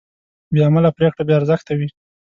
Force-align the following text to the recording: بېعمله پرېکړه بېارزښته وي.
بېعمله 0.53 0.89
پرېکړه 0.97 1.23
بېارزښته 1.27 1.73
وي. 1.79 1.87